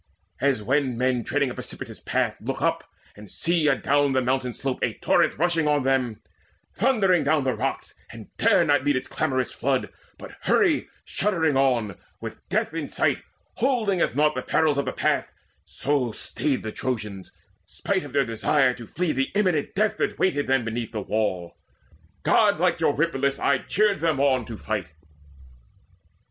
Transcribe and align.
As 0.39 0.63
when 0.63 0.97
men 0.97 1.23
treading 1.23 1.51
a 1.51 1.53
precipitous 1.53 1.99
path 1.99 2.35
Look 2.41 2.59
up, 2.59 2.89
and 3.15 3.29
see 3.29 3.67
adown 3.69 4.13
the 4.13 4.21
mountain 4.23 4.51
slope 4.51 4.79
A 4.81 4.95
torrent 4.95 5.37
rushing 5.37 5.67
on 5.67 5.83
them, 5.83 6.23
thundering 6.73 7.23
down 7.23 7.43
The 7.43 7.53
rocks, 7.53 7.93
and 8.11 8.35
dare 8.37 8.65
not 8.65 8.83
meet 8.83 8.95
its 8.95 9.07
clamorous 9.07 9.53
flood, 9.53 9.89
But 10.17 10.31
hurry 10.45 10.87
shuddering 11.05 11.55
on, 11.55 11.99
with 12.19 12.39
death 12.49 12.73
in 12.73 12.89
sight 12.89 13.19
Holding 13.57 14.01
as 14.01 14.15
naught 14.15 14.33
the 14.33 14.41
perils 14.41 14.79
of 14.79 14.85
the 14.85 14.91
path; 14.91 15.31
So 15.65 16.11
stayed 16.11 16.63
the 16.63 16.71
Trojans, 16.71 17.31
spite 17.67 18.03
of 18.03 18.11
their 18.11 18.25
desire 18.25 18.73
[To 18.73 18.87
flee 18.87 19.11
the 19.11 19.29
imminent 19.35 19.75
death 19.75 19.97
that 19.97 20.17
waited 20.17 20.47
them] 20.47 20.65
Beneath 20.65 20.93
the 20.93 21.01
wall. 21.03 21.57
Godlike 22.23 22.79
Eurypylus 22.79 23.37
Aye 23.39 23.59
cheered 23.67 23.99
them 23.99 24.19
on 24.19 24.45
to 24.45 24.57
fight. 24.57 24.87